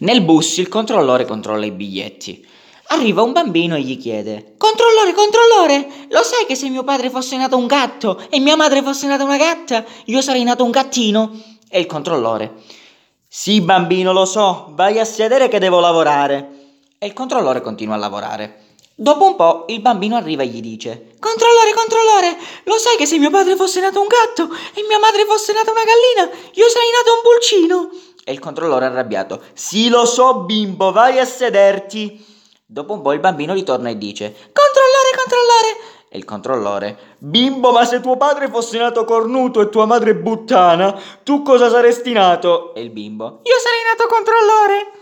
Nel 0.00 0.22
bus 0.22 0.58
il 0.58 0.68
controllore 0.68 1.24
controlla 1.24 1.66
i 1.66 1.72
biglietti. 1.72 2.46
Arriva 2.90 3.22
un 3.22 3.32
bambino 3.32 3.74
e 3.74 3.80
gli 3.80 3.98
chiede: 3.98 4.54
Controllore, 4.56 5.12
controllore, 5.12 6.06
lo 6.10 6.22
sai 6.22 6.46
che 6.46 6.54
se 6.54 6.68
mio 6.68 6.84
padre 6.84 7.10
fosse 7.10 7.36
nato 7.36 7.56
un 7.56 7.66
gatto 7.66 8.22
e 8.30 8.38
mia 8.38 8.54
madre 8.54 8.80
fosse 8.80 9.08
nata 9.08 9.24
una 9.24 9.36
gatta, 9.36 9.84
io 10.04 10.22
sarei 10.22 10.44
nato 10.44 10.62
un 10.62 10.70
gattino? 10.70 11.32
E 11.68 11.80
il 11.80 11.86
controllore: 11.86 12.62
Sì, 13.26 13.60
bambino, 13.60 14.12
lo 14.12 14.24
so, 14.24 14.68
vai 14.70 15.00
a 15.00 15.04
sedere 15.04 15.48
che 15.48 15.58
devo 15.58 15.80
lavorare. 15.80 16.76
E 16.96 17.06
il 17.06 17.12
controllore 17.12 17.60
continua 17.60 17.96
a 17.96 17.98
lavorare. 17.98 18.66
Dopo 18.94 19.24
un 19.26 19.34
po' 19.34 19.64
il 19.66 19.80
bambino 19.80 20.14
arriva 20.14 20.44
e 20.44 20.46
gli 20.46 20.60
dice: 20.60 21.14
Controllore, 21.18 21.74
controllore, 21.74 22.38
lo 22.64 22.78
sai 22.78 22.96
che 22.96 23.06
se 23.06 23.18
mio 23.18 23.30
padre 23.30 23.56
fosse 23.56 23.80
nato 23.80 24.00
un 24.00 24.06
gatto 24.06 24.44
e 24.74 24.84
mia 24.86 25.00
madre 25.00 25.24
fosse 25.24 25.52
nata 25.52 25.72
una 25.72 25.82
gallina, 25.82 26.38
io 26.52 26.68
sarei 26.68 26.90
nato 26.92 27.14
un 27.14 27.20
pulcino? 27.22 27.90
E 28.28 28.32
il 28.32 28.40
controllore 28.40 28.84
arrabbiato: 28.84 29.40
Sì, 29.54 29.88
lo 29.88 30.04
so, 30.04 30.40
bimbo, 30.40 30.92
vai 30.92 31.18
a 31.18 31.24
sederti. 31.24 32.22
Dopo 32.66 32.92
un 32.92 33.00
po' 33.00 33.14
il 33.14 33.20
bambino 33.20 33.54
ritorna 33.54 33.88
e 33.88 33.96
dice: 33.96 34.34
Controllore, 34.52 35.16
controllore. 35.16 35.76
E 36.10 36.18
il 36.18 36.26
controllore: 36.26 36.98
Bimbo, 37.16 37.72
ma 37.72 37.86
se 37.86 38.00
tuo 38.00 38.18
padre 38.18 38.50
fosse 38.50 38.76
nato 38.76 39.06
cornuto 39.06 39.62
e 39.62 39.70
tua 39.70 39.86
madre 39.86 40.14
buttana, 40.14 40.94
tu 41.22 41.40
cosa 41.40 41.70
saresti 41.70 42.12
nato? 42.12 42.74
E 42.74 42.82
il 42.82 42.90
bimbo: 42.90 43.40
Io 43.44 43.56
sarei 43.58 43.80
nato 43.88 44.06
controllore. 44.14 44.97